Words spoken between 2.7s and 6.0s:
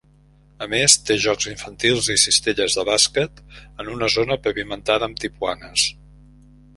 de bàsquet en una zona pavimentada amb tipuanes.